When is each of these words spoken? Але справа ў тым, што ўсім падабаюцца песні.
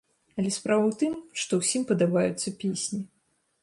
Але 0.37 0.49
справа 0.55 0.85
ў 0.87 0.93
тым, 1.03 1.13
што 1.43 1.53
ўсім 1.61 1.87
падабаюцца 1.93 2.59
песні. 2.65 2.99